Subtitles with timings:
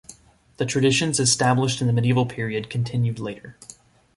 [0.57, 3.55] The traditions established in the medieval period continued later.